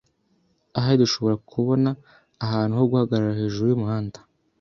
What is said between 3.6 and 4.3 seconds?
yumuhanda.